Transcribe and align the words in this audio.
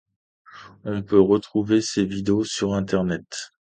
On 0.83 1.03
peut 1.03 1.19
retrouver 1.21 1.79
ces 1.81 2.05
vidéos 2.05 2.43
sur 2.43 2.73
internet. 2.73 3.51